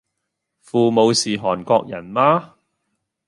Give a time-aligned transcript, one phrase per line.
[0.63, 2.55] 父母是韓國人嗎？